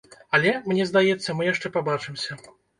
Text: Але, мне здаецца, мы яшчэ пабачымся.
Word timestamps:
Але, 0.37 0.53
мне 0.71 0.87
здаецца, 0.93 1.37
мы 1.37 1.49
яшчэ 1.53 1.73
пабачымся. 1.79 2.43